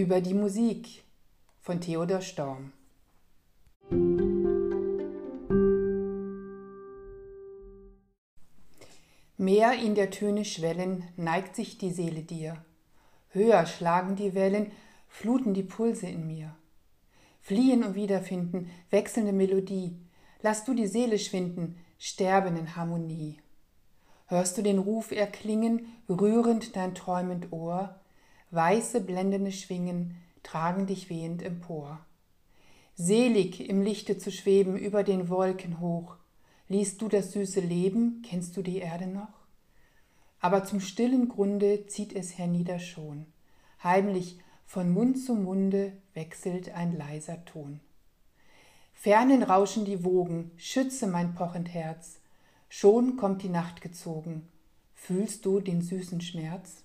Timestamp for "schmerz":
56.20-56.84